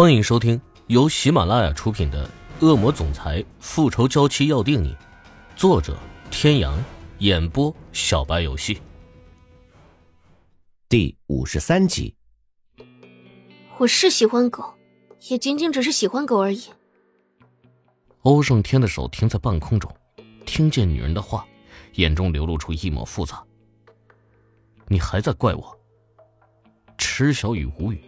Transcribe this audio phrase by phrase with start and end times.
[0.00, 2.24] 欢迎收听由喜马拉雅出品的
[2.64, 4.94] 《恶魔总裁复仇娇妻要定你》，
[5.56, 5.98] 作者：
[6.30, 6.78] 天阳，
[7.18, 8.80] 演播：小白游戏。
[10.88, 12.14] 第五十三集。
[13.76, 14.72] 我是喜欢狗，
[15.30, 16.62] 也仅仅只是喜欢狗而已。
[18.20, 19.92] 欧胜天的手停在半空中，
[20.46, 21.44] 听见女人的话，
[21.94, 23.44] 眼中流露出一抹复杂。
[24.86, 25.76] 你还在怪我？
[26.96, 28.00] 池小雨无语。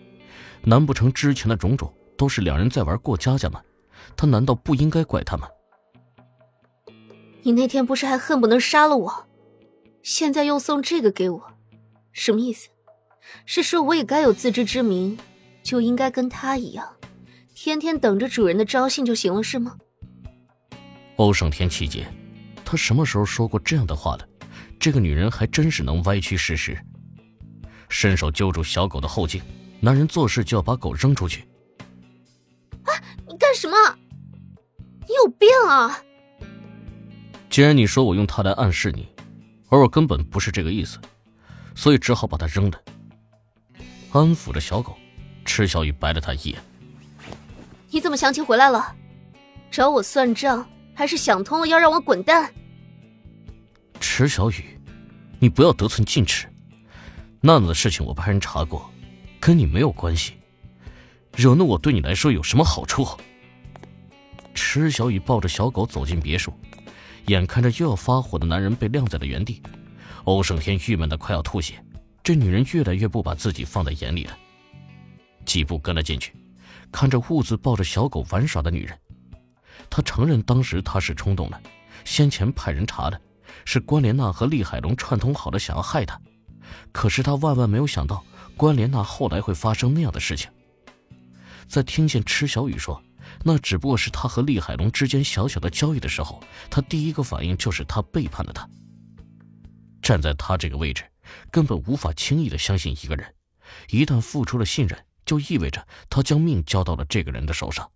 [0.62, 3.60] 难不成之前的种种都是两人在玩过家家吗？
[4.16, 5.48] 他难道不应该怪他吗？
[7.42, 9.26] 你那天不是还恨不能杀了我，
[10.02, 11.42] 现在又送这个给我，
[12.12, 12.68] 什么意思？
[13.46, 15.18] 是说我也该有自知之明，
[15.62, 16.86] 就应该跟他一样，
[17.54, 19.76] 天天等着主人的招信就行了，是吗？
[21.16, 22.06] 欧胜天气结，
[22.64, 24.26] 他什么时候说过这样的话了？
[24.78, 26.78] 这个女人还真是能歪曲事实。
[27.88, 29.42] 伸手揪住小狗的后颈。
[29.80, 31.40] 男人做事就要把狗扔出去。
[32.84, 32.92] 啊！
[33.28, 33.76] 你干什么？
[35.08, 35.98] 你有病啊！
[37.48, 39.08] 既然你说我用它来暗示你，
[39.68, 40.98] 而我根本不是这个意思，
[41.74, 42.80] 所以只好把它扔了。
[44.12, 44.96] 安抚着小狗，
[45.44, 46.62] 池小雨白了他一眼。
[47.90, 48.94] 你怎么想起回来了？
[49.70, 52.52] 找我算账，还是想通了要让我滚蛋？
[54.00, 54.78] 池小雨，
[55.38, 56.46] 你不要得寸进尺。
[57.40, 58.88] 娜娜的事情我派人查过。
[59.40, 60.34] 跟你没有关系，
[61.34, 63.08] 惹怒我对你来说有什么好处？
[64.54, 66.52] 池小雨抱着小狗走进别墅，
[67.26, 69.62] 眼看着又要发火的男人被晾在了原地，
[70.24, 71.82] 欧胜天郁闷的快要吐血。
[72.22, 74.36] 这女人越来越不把自己放在眼里了。
[75.46, 76.34] 几步跟了进去，
[76.92, 78.98] 看着兀自抱着小狗玩耍的女人，
[79.88, 81.58] 他承认当时他是冲动了，
[82.04, 83.18] 先前派人查的，
[83.64, 86.20] 是关莲娜和厉海龙串通好的，想要害他，
[86.92, 88.22] 可是他万万没有想到。
[88.60, 90.50] 关莲娜后来会发生那样的事情。
[91.66, 93.02] 在听见池小雨说
[93.42, 98.68] 那只不过是他和厉海龙之间小小的交易的时候，他第一个反应就是他背叛了他。
[100.02, 101.02] 站在他这个位置，
[101.50, 103.34] 根本无法轻易的相信一个人。
[103.88, 107.90] 一旦付出了信任，就意味着他将命交到了这个人的手上。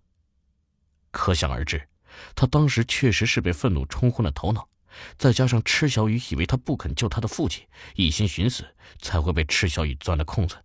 [1.11, 1.87] 可想而知，
[2.35, 4.67] 他当时确实是被愤怒冲昏了头脑。
[5.17, 8.65] 再加上池小雨以为他不肯救他的父亲，一心寻死，
[9.01, 10.57] 才会被池小雨钻了空子。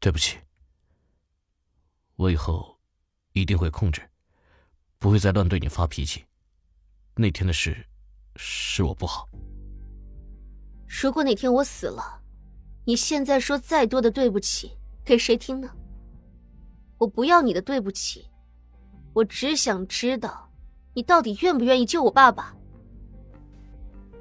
[0.00, 0.38] 对不起，
[2.16, 2.78] 我以后
[3.32, 4.02] 一定会控制，
[4.98, 6.24] 不会再乱对你发脾气。
[7.14, 7.86] 那天的事，
[8.36, 9.28] 是我不好。
[10.86, 12.22] 如果哪天我死了，
[12.84, 15.70] 你现在说再多的对不起给谁听呢？
[16.98, 18.28] 我不要你的对不起，
[19.12, 20.51] 我只想知道。
[20.94, 22.54] 你到底愿不愿意救我爸爸？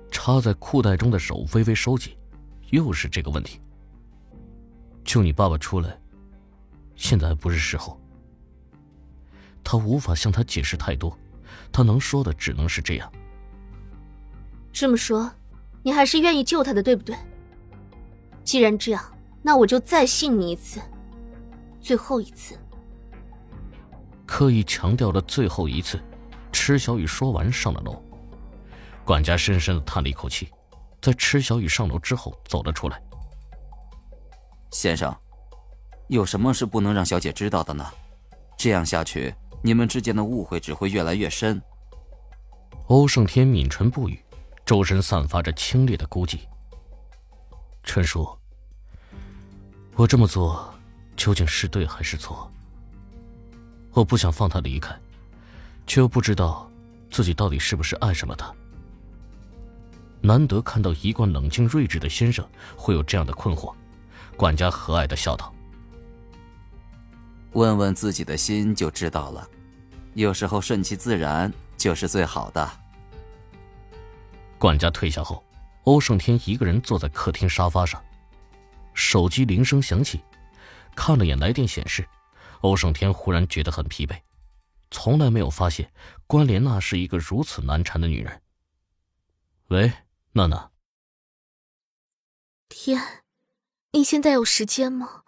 [0.10, 2.16] 插在裤袋中的手微微收紧，
[2.70, 3.60] 又是这个问题。
[5.04, 6.00] 救你爸爸出来，
[6.96, 8.00] 现在还不是时候。
[9.64, 11.18] 他无法向他解释太多，
[11.72, 13.12] 他能说的只能是这样。
[14.72, 15.30] 这么说，
[15.84, 17.16] 你还是愿意救他的，对不对？
[18.44, 19.04] 既然这样，
[19.42, 20.80] 那我就再信你一次，
[21.80, 22.58] 最后一次。
[24.26, 26.00] 刻意强调了最后一次。
[26.52, 28.02] 池小雨说完，上了楼。
[29.04, 30.50] 管家深深的叹了一口气，
[31.02, 33.02] 在池小雨上楼之后走了出来。
[34.70, 35.14] 先生，
[36.08, 37.86] 有什么是不能让小姐知道的呢？
[38.58, 41.62] 这样下去，你们之间的误会只会越来越深。
[42.88, 44.24] 欧胜天抿唇不语，
[44.66, 46.40] 周身散发着清冽的孤寂。
[47.84, 48.30] 陈叔，
[49.96, 50.74] 我这么做
[51.18, 52.50] 究竟是对还是错？
[53.94, 54.96] 我不想放他离开。
[55.86, 56.70] 却又不知道
[57.10, 58.54] 自己到底是不是爱上了他。
[60.22, 62.48] 难得看到一贯冷静睿智的先生
[62.78, 63.74] 会有这样的困惑，
[64.38, 65.54] 管家和蔼的笑道
[67.54, 69.48] ：“问问自己的心就知道了，
[70.14, 72.70] 有时候顺其自然就是最好的。”
[74.60, 75.44] 管家退下后，
[75.86, 78.00] 欧胜天一个人坐在客厅沙发上，
[78.94, 80.22] 手机铃声响起，
[80.96, 82.08] 看了眼来电显示，
[82.60, 84.16] 欧胜天忽然觉得很疲惫。
[84.92, 85.92] 从来没有发现
[86.28, 88.42] 关莲娜是一个如此难缠的女人。
[89.70, 89.92] 喂，
[90.34, 90.70] 娜娜。
[92.68, 93.24] 天，
[93.92, 95.24] 你现在有时间吗？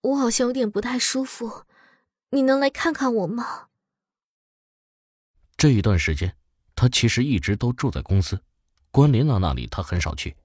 [0.00, 1.64] 我好像有点不太舒服，
[2.30, 3.68] 你能来看看我吗？
[5.56, 6.36] 这一段时间，
[6.74, 8.42] 他其实一直都住在公司，
[8.90, 10.36] 关莲娜那里他很少去。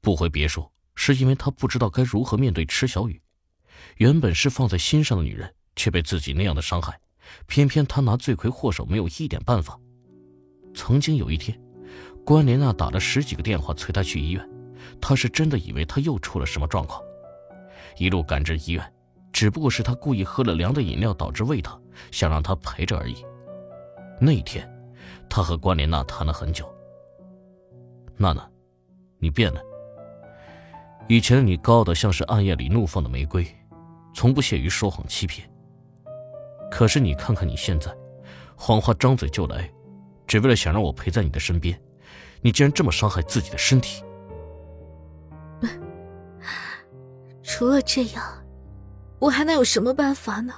[0.00, 3.20] 不回别墅，是因为他不知道该如何面对池小雨。
[3.96, 7.00] 原本是放在心上的女人，却被自己那样的伤害。
[7.46, 9.78] 偏偏他拿罪魁祸首没有一点办法。
[10.74, 11.58] 曾经有一天，
[12.24, 14.48] 关莲娜打了十几个电话催他去医院，
[15.00, 17.00] 他是真的以为他又出了什么状况。
[17.96, 18.92] 一路赶至医院，
[19.32, 21.80] 只不过是他故意喝了凉的饮料导致胃疼，
[22.10, 23.24] 想让他陪着而已。
[24.20, 24.68] 那一天，
[25.28, 26.68] 他和关莲娜谈了很久。
[28.16, 28.48] 娜娜，
[29.18, 29.60] 你变了。
[31.06, 33.46] 以前你高傲的像是暗夜里怒放的玫瑰，
[34.14, 35.48] 从不屑于说谎欺骗。
[36.74, 37.88] 可是你看看你现在，
[38.56, 39.72] 谎话张嘴就来，
[40.26, 41.80] 只为了想让我陪在你的身边，
[42.42, 44.02] 你竟然这么伤害自己的身体。
[47.44, 48.24] 除了这样，
[49.20, 50.52] 我还能有什么办法呢？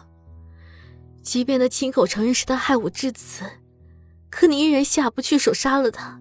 [1.23, 3.45] 即便他亲口承认是他害我至此，
[4.31, 6.19] 可你依然下不去手杀了他。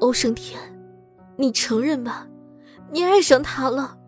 [0.00, 0.58] 欧胜天，
[1.36, 2.26] 你承认吧？
[2.90, 3.98] 你爱上他了。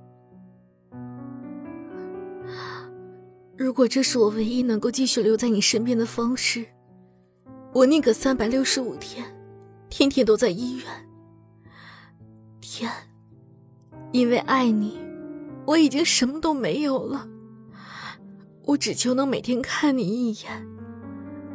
[3.56, 6.66] 如果这是我唯一能够继续留在你身边的方式，
[7.72, 9.24] 我宁可三百六十五天，
[9.88, 10.86] 天天都在医院。
[12.60, 12.90] 天，
[14.10, 14.98] 因为爱你，
[15.66, 17.28] 我已经什么都没有了。
[18.64, 20.66] 我只求能每天看你一眼，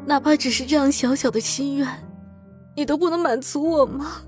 [0.06, 1.88] 哪怕只是这样小小的心愿，
[2.78, 4.22] 你都不能满足我吗？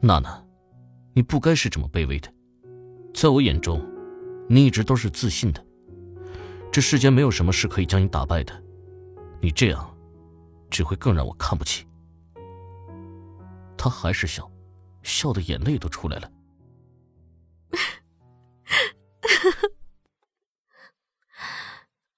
[0.00, 0.42] 娜娜。
[1.14, 2.28] 你不该是这么卑微的，
[3.12, 3.80] 在我眼中，
[4.52, 5.66] 你一直都是自信的。
[6.70, 8.62] 这世间没有什么是可以将你打败的，
[9.40, 9.96] 你这样，
[10.70, 11.86] 只会更让我看不起。
[13.78, 14.52] 他还是笑，
[15.02, 16.30] 笑的眼泪都出来了。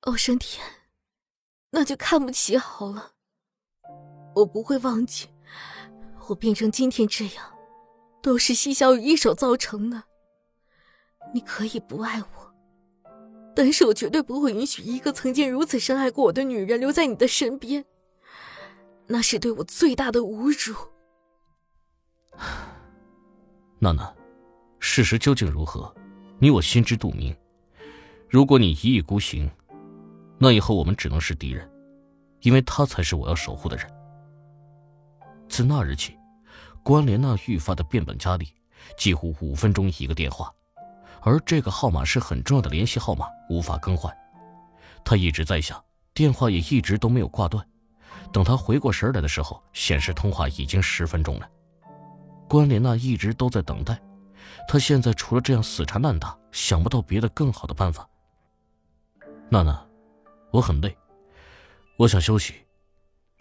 [0.01, 0.67] 欧胜天，
[1.71, 3.13] 那就看不起好了。
[4.35, 5.29] 我不会忘记，
[6.27, 7.55] 我变成今天这样。
[8.21, 10.03] 都是西小雨一手造成的。
[11.32, 12.55] 你可以不爱我，
[13.55, 17.85] 但是我绝对不会允许一个曾经如此深爱过我的女人留在你的身边。
[19.06, 20.76] 那是对我最大的侮辱。
[23.79, 24.15] 娜娜，
[24.79, 25.94] 事实究竟如何？
[26.38, 27.37] 你我心知肚明。
[28.29, 29.50] 如果你一意孤行，
[30.38, 31.70] 那以后我们只能是敌人，
[32.41, 33.87] 因为他才是我要守护的人。
[35.49, 36.17] 自那日起。
[36.82, 38.47] 关莲娜愈发的变本加厉，
[38.99, 40.53] 几乎五分钟一个电话，
[41.25, 44.15] 而这个号码是很重要的联系号码，无法更换。
[45.05, 45.82] 他一直在想，
[46.12, 47.67] 电话也一直都没有挂断。
[48.32, 51.49] 等他回过神来的时候，显示通话已经十分钟了。
[52.49, 53.99] 关莲娜一直都在等待，
[54.69, 58.06] 他现在除了这样死缠烂打，想不到别的更好的办法。
[59.49, 59.82] 娜娜，
[60.50, 60.97] 我很累，
[61.97, 62.55] 我想休息。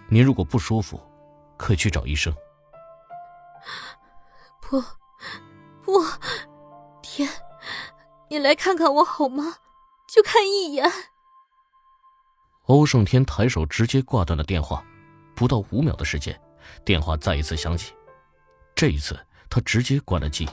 [0.10, 1.02] 您如果不舒服，
[1.58, 2.34] 可以去找医生。
[4.62, 4.82] 不，
[5.82, 5.92] 不，
[7.02, 7.28] 天，
[8.34, 9.58] 你来看看我好吗？
[10.08, 10.92] 就看一眼。
[12.66, 14.84] 欧胜天抬手直接挂断了电话，
[15.36, 16.42] 不到五秒的时间，
[16.84, 17.94] 电话再一次响起。
[18.74, 19.16] 这一次，
[19.52, 20.50] 他直接关了机，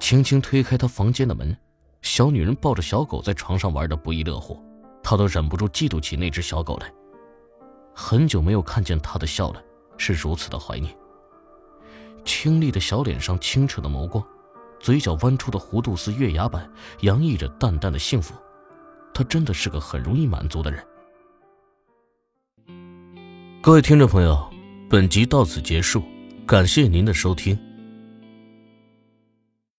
[0.00, 1.56] 轻轻推开他房间的门。
[2.00, 4.60] 小女人抱着小狗在床上玩的不亦乐乎，
[5.00, 6.92] 他都忍不住嫉妒起那只小狗来。
[7.94, 9.62] 很久没有看见他的笑了，
[9.96, 10.92] 是如此的怀念。
[12.24, 14.26] 清丽的小脸上清澈的眸光，
[14.82, 16.68] 嘴角弯出的弧度似月牙般
[17.00, 18.34] 洋溢着淡淡的幸福。
[19.14, 20.84] 他真的是个很容易满足的人。
[23.62, 24.52] 各位听众朋友，
[24.90, 26.02] 本集到此结束，
[26.44, 27.56] 感谢您的收听。